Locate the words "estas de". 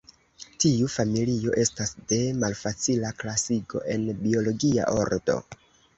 1.63-2.19